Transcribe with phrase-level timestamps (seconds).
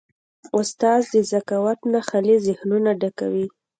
[0.57, 3.45] استاد د ذکاوت نه خالي ذهنونه ډکوي.